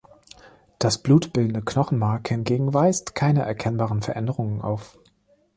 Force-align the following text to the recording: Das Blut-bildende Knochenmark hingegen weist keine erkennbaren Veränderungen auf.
Das 0.79 0.97
Blut-bildende 1.03 1.61
Knochenmark 1.61 2.27
hingegen 2.29 2.73
weist 2.73 3.13
keine 3.13 3.43
erkennbaren 3.43 4.01
Veränderungen 4.01 4.59
auf. 4.59 4.97